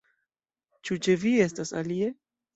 Ĉu 0.89 0.97
ĉe 1.09 1.15
vi 1.25 1.35
estas 1.45 1.77
alie? 1.85 2.11